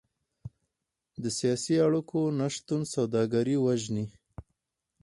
د 1.23 1.25
سیاسي 1.37 1.75
اړیکو 1.87 2.19
نشتون 2.39 2.81
سوداګري 2.93 3.57
وژني. 3.59 4.05